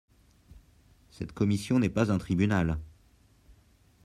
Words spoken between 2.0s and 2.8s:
un tribunal.